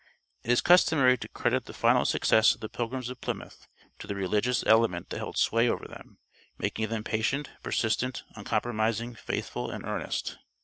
It 0.41 0.49
is 0.49 0.61
customary 0.61 1.15
to 1.19 1.27
credit 1.29 1.65
the 1.65 1.75
final 1.75 2.05
success 2.05 2.55
of 2.55 2.61
the 2.61 2.69
Pilgrims 2.69 3.09
of 3.11 3.21
Plymouth 3.21 3.67
to 3.99 4.07
the 4.07 4.15
religious 4.15 4.63
element 4.65 5.09
that 5.11 5.19
held 5.19 5.37
sway 5.37 5.69
over 5.69 5.87
them, 5.87 6.17
making 6.57 6.87
them 6.89 7.03
patient, 7.03 7.51
persistent, 7.61 8.23
uncompromising, 8.35 9.13
faithful, 9.13 9.69
and 9.69 9.85
earnest. 9.85 10.39